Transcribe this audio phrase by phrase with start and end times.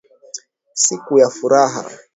[0.73, 1.83] Siku ya furaha.